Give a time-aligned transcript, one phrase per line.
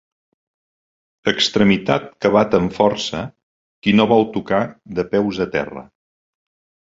[1.31, 3.21] Extremitat que bat amb força
[3.87, 4.61] qui no vol tocar
[5.01, 5.85] de peus a terra.